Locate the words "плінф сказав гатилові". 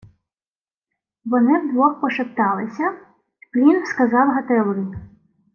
3.51-4.87